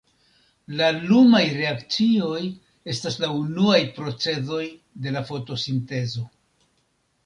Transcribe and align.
La 0.79 0.87
lumaj 0.95 1.41
reakcioj 1.57 2.41
estas 2.95 3.21
la 3.27 3.31
unuaj 3.45 3.79
procezoj 4.01 4.67
de 5.07 5.19
la 5.19 5.27
fotosintezo. 5.33 6.31